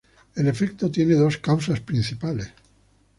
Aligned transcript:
El 0.33 0.47
efecto 0.47 0.89
tiene 0.89 1.13
dos 1.13 1.37
causas 1.37 1.79
principales. 1.79 2.51